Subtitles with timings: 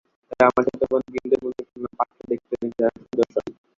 [0.29, 3.45] তবে আমার ছোট বোন বিন্দুর মুখে শুনলাম পাত্র দেখতেও নাকি দারুণ সুদর্শন।